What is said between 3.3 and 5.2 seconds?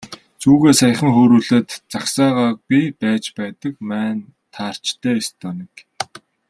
байдаг маань таарч дээ,